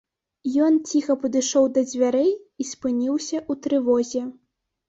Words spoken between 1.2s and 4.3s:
падышоў да дзвярэй і спыніўся ў трывозе.